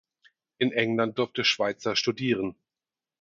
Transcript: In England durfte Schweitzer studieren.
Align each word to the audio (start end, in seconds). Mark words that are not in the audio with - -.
In 0.59 0.71
England 0.71 1.19
durfte 1.19 1.43
Schweitzer 1.45 1.95
studieren. 1.95 2.55